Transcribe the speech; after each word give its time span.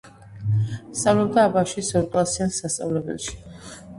სწავლობდა 1.01 1.43
აბაშის 1.49 1.91
ორკლასიან 2.01 2.53
სასწავლებელში. 2.57 3.37